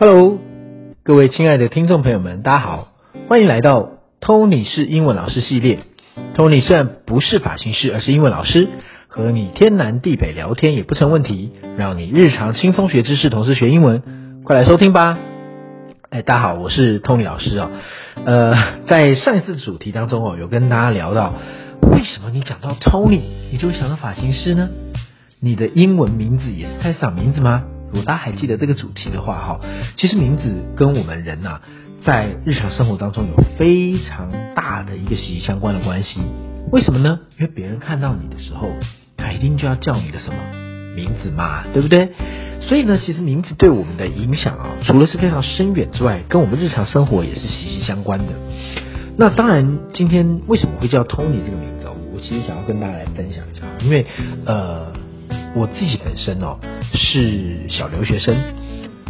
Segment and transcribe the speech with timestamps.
[0.00, 0.38] Hello，
[1.02, 2.86] 各位亲爱的听众朋友们，大家好，
[3.26, 5.80] 欢迎来到 Tony 是英文老师系列。
[6.36, 8.68] Tony 虽然不是发型师，而是英文老师，
[9.08, 15.18] 和你天南地北聊天也不成问题，让你日常轻松学知识，同时学英文，快来收听吧。
[16.10, 17.68] 哎，大家好，我是 Tony 老师哦。
[18.24, 18.54] 呃，
[18.86, 21.34] 在上一次的主题当中哦，有跟大家聊到，
[21.82, 24.68] 为什么你讲到 Tony，你就会想到发型师呢？
[25.40, 27.64] 你的英文名字也是菜市场名字吗？
[27.90, 29.60] 如果大家还记得这个主题的话，哈，
[29.96, 31.60] 其实名字跟我们人呐，
[32.04, 36.20] 在日常生活当中有非常大的一个息息相关的关系。
[36.70, 37.20] 为什么呢？
[37.38, 38.68] 因为别人看到你的时候，
[39.16, 40.36] 他一定就要叫你的什么
[40.94, 42.10] 名字嘛，对不对？
[42.60, 48.26] 所以呢，其实名字对我们的影响啊，除了是非常深远之外，跟我们日常生活也是息息相关的。
[49.16, 51.88] 那当然，今天为什么会叫 Tony 这个名字？
[52.14, 54.04] 我其实想要跟大家来分享一下，因为
[54.44, 54.92] 呃。
[55.54, 56.58] 我自己本身哦
[56.94, 58.36] 是小留学生，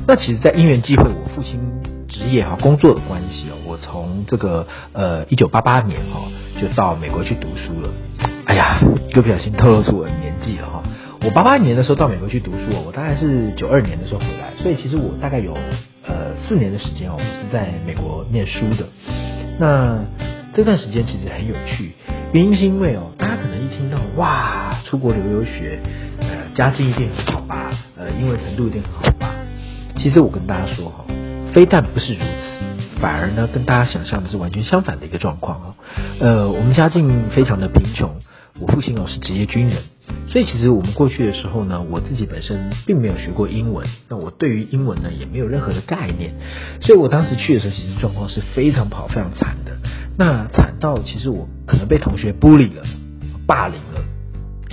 [0.06, 1.60] 那其实，在因缘机会，我父亲
[2.08, 6.22] 职业哈工作的关系哦，我从这个呃一九八八年哈
[6.60, 7.90] 就到美国去读书了。
[8.46, 8.80] 哎呀，
[9.10, 10.82] 一不小心透露出我的年纪了哈。
[11.22, 15.52] 我八八年的时候到美国去读书，我大概是九二年的时候回来，所以其实我大概有
[16.06, 18.86] 呃四年的时间哦，我是在美国念书的。
[19.58, 19.98] 那
[20.54, 21.92] 这段时间其实很有趣，
[22.32, 25.78] 原因是因为哦，大家可能一听到哇出国留留学。
[26.58, 27.70] 家境一定很好吧？
[27.96, 29.32] 呃，英文程度一定很好吧？
[29.96, 31.04] 其实我跟大家说哈，
[31.54, 35.74] 非但不是如此，反而呢，跟大家想象的是完全相反的一个状况哦。
[36.18, 38.10] 呃，我们家境非常的贫穷，
[38.58, 39.84] 我父亲哦是职业军人，
[40.26, 46.34] 所以其实我们过去的时候呢，我自己本身并没有学过英文，那我对于英文呢也没有任何的概念，
[46.80, 49.76] 所以我当时去的时候，其实状况是非常不好、非常惨的。
[50.18, 52.82] 那惨到其实我可能被同学 bully 了，
[53.46, 54.02] 霸凌了。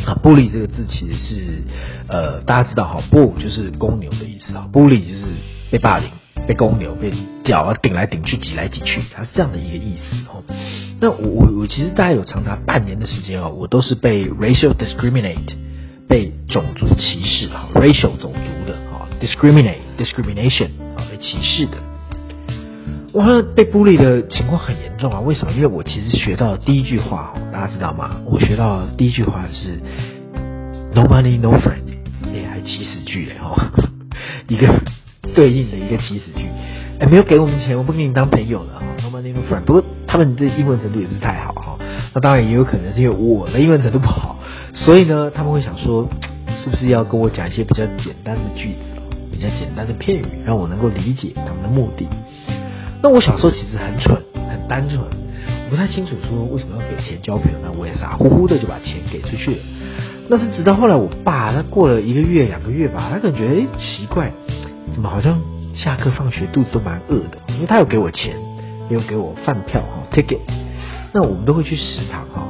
[0.05, 1.63] 啊，bully 这个字其实是，
[2.07, 5.25] 呃，大家知道哈，bull 就是公牛的意思啊，bully 就是
[5.71, 6.09] 被霸凌、
[6.47, 7.11] 被公牛、被
[7.43, 10.43] 脚啊顶来顶去、挤来挤去，它是这样的一个意思哦。
[10.99, 15.55] 那我我我其实大概有长达半年的时间哦，我都是被 racial discriminate，
[16.07, 21.77] 被种族歧视啊，racial 种族的啊，discriminate discrimination 啊，被歧视的。
[23.15, 25.21] 我好像，被孤立的情况很严重啊！
[25.21, 25.53] 为什么？
[25.53, 28.17] 因为我其实学到第一句话，大家知道吗？
[28.25, 29.79] 我学到第一句话是
[30.93, 31.87] “No money, no friend”，
[32.25, 33.55] 哎，还起始句嘞哦，
[34.49, 34.67] 一个
[35.33, 36.45] 对应的一个起始句。
[36.99, 38.81] 哎，没有给我们钱，我不跟你当朋友了哈。
[39.01, 39.61] No money, no friend。
[39.61, 41.77] 不过他们这英文程度也不是太好哈。
[42.13, 44.39] 那当然也有可能是因为我的英文程度不好，
[44.73, 46.09] 所以呢，他们会想说，
[46.61, 48.79] 是不是要跟我讲一些比较简单的句子，
[49.31, 52.09] 比较简单的片语，让我能够理解他们的目的。
[53.05, 59.61] 那我小时候其实很蠢，很单纯，我不太清楚说为什么要给钱交朋友，那我也傻乎乎的就把钱给出去了。
[60.27, 64.31] 那是直到后来我爸，他过了一个月、两个月吧，他感觉哎奇怪，
[64.95, 65.39] 怎么好像
[65.75, 67.37] 下课放学肚子都蛮饿的？
[67.49, 68.33] 因为他有给我钱，
[68.89, 70.39] 也有给我饭票哈，ticket。
[71.13, 72.47] 那我们都会去食堂哈，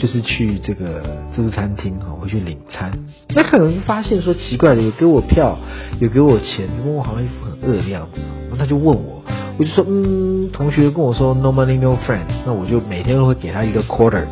[0.00, 1.00] 就是去这个
[1.32, 2.90] 自助餐厅哈，会去领餐。
[3.28, 5.56] 那可能发现说奇怪的，有给我票，
[6.00, 8.20] 有给我钱，问我好像一副很饿的样子，
[8.50, 9.22] 那他就问我。
[9.58, 14.24] 我就说，嗯，同学跟我说 no money no friends”，那我就每天都会给他一个 quarter，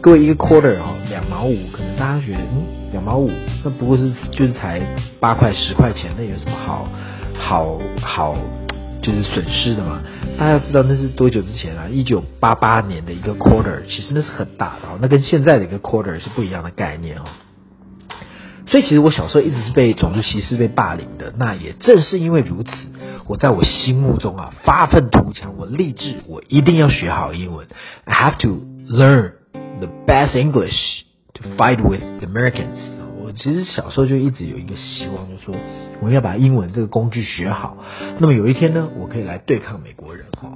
[0.00, 3.30] 各位一个 quarter 哈，两毛五，可能大家觉得，嗯，两毛五，
[3.62, 4.80] 那不过是就是才
[5.20, 6.88] 八块十块钱，那有什么好
[7.38, 8.36] 好好
[9.00, 10.02] 就是损失的嘛？
[10.36, 11.86] 大家要知道那是多久之前啊？
[11.88, 17.22] 一九八八年的一个 quarter，其实那是很大的哦，那跟现在的一个 quarter 是不一样的概念哦。
[18.66, 21.34] 所以其实我小时候一直是被种族歧视、被霸凌的。
[21.36, 22.70] 那也正是因为如此，
[23.26, 27.66] 我在我心目中啊发愤图强，我立志我一定要学好英文。
[28.04, 29.32] I have to learn
[29.80, 31.02] the best English
[31.32, 32.78] to fight with Americans。
[33.22, 35.54] 我其实小时候就一直有一个希望，就说
[36.02, 37.78] 我要把英文这个工具学好。
[38.18, 40.52] 那么有一天呢，我可以来对抗美国人哈。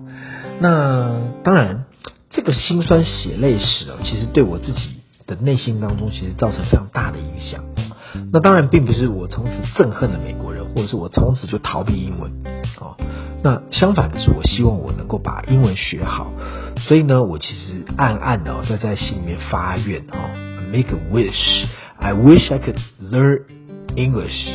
[0.61, 1.87] 那当然，
[2.29, 4.91] 这个心酸血泪史啊，其实对我自己
[5.27, 7.65] 的内心当中，其实造成非常大的影响。
[8.33, 10.48] 那当然并不是我从此憎恨了美国，
[10.79, 12.31] 或者是我从此就逃避英文
[12.79, 12.95] 哦。
[13.43, 16.31] 那相反的是，我希望我能够把英文学好。
[16.77, 20.31] 所以呢，我其实暗暗的在在心里面发愿哦
[20.73, 23.41] ，make a wish，I wish I could learn
[23.97, 24.47] English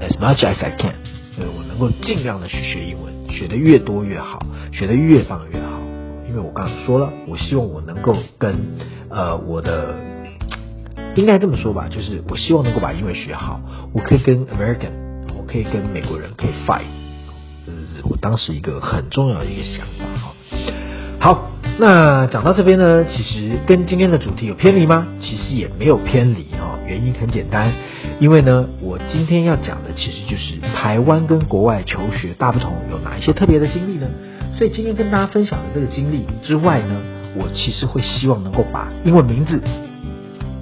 [0.00, 0.94] as much as I can。
[1.36, 5.78] 所以我能够尽量的去学英文，学的越多越好，学的越棒越好。
[6.28, 8.56] 因为我刚刚说了，我希望我能够跟
[9.08, 9.94] 呃我的。
[11.16, 13.60] 应该这么说吧，就是我希望能够把英文学好，
[13.92, 14.92] 我可以跟 American，
[15.50, 16.82] 可以跟美国人可以 fight，
[17.66, 20.32] 这是我当时一个很重要的一个想法哈。
[21.18, 25.06] 好，那讲到这边呢，其实跟今天的主题有偏离吗？
[25.20, 27.72] 其实也没有偏离哈，原因很简单，
[28.20, 34.06] 因为呢，我今天要讲的其实就是台湾跟国外求学大不同，有哪一些特别的经历呢？
[34.56, 37.02] 所以今天跟大家分享的这个经历之外呢，
[37.36, 39.60] 我其实会希望能够把英文名字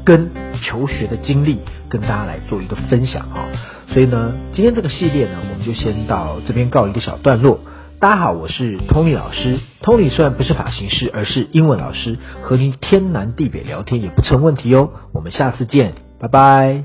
[0.05, 0.29] 跟
[0.63, 3.47] 求学的经历跟大家来做一个分享哈。
[3.93, 7.61] 所以呢，今天这个系列呢，我们就先到这边告一个小段落。
[7.99, 9.59] 大家好，我是 Tony 老师。
[9.83, 14.91] Tony 虽然不是发型师，而是英文老师，和您天南地北聊天也不成问题哦。
[15.13, 16.85] 我们下次见，拜拜。